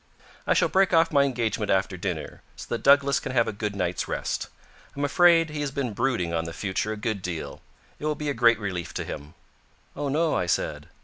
"I 0.47 0.55
shall 0.55 0.67
break 0.67 0.93
off 0.95 1.11
my 1.11 1.25
engagement 1.25 1.69
after 1.69 1.95
dinner, 1.95 2.41
so 2.55 2.65
that 2.69 2.81
Douglas 2.81 3.19
can 3.19 3.33
have 3.33 3.47
a 3.47 3.53
good 3.53 3.75
night's 3.75 4.07
rest. 4.07 4.47
I'm 4.95 5.05
afraid 5.05 5.51
he 5.51 5.61
has 5.61 5.69
been 5.69 5.93
brooding 5.93 6.33
on 6.33 6.45
the 6.45 6.53
future 6.53 6.91
a 6.91 6.97
good 6.97 7.21
deal. 7.21 7.61
It 7.99 8.05
will 8.05 8.15
be 8.15 8.27
a 8.31 8.33
great 8.33 8.57
relief 8.59 8.95
to 8.95 9.03
him." 9.05 9.35
"Oh, 9.95 10.09
no," 10.09 10.33
I 10.33 10.47
said. 10.47 10.87